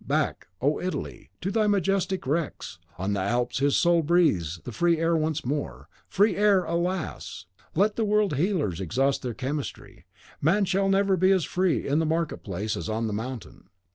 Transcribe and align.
Back, 0.07 0.47
O 0.61 0.79
Italy, 0.79 1.29
to 1.41 1.51
thy 1.51 1.67
majestic 1.67 2.25
wrecks! 2.25 2.79
On 2.97 3.13
the 3.13 3.19
Alps 3.19 3.59
his 3.59 3.75
soul 3.77 4.01
breathes 4.01 4.59
the 4.63 4.71
free 4.71 4.97
air 4.97 5.15
once 5.15 5.45
more. 5.45 5.89
Free 6.07 6.35
air! 6.35 6.63
Alas! 6.63 7.45
let 7.75 7.97
the 7.97 8.03
world 8.03 8.33
healers 8.33 8.81
exhaust 8.81 9.21
their 9.21 9.35
chemistry; 9.35 10.05
man 10.41 10.65
never 10.73 11.09
shall 11.13 11.17
be 11.17 11.29
as 11.31 11.43
free 11.43 11.87
in 11.87 11.99
the 11.99 12.07
marketplace 12.07 12.75
as 12.75 12.89
on 12.89 13.05
the 13.05 13.13
mountain. 13.13 13.69